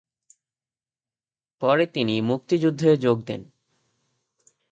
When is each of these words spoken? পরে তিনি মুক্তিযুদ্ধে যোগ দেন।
পরে 1.61 1.85
তিনি 1.87 2.15
মুক্তিযুদ্ধে 2.21 2.89
যোগ 2.97 3.17
দেন। 3.25 3.41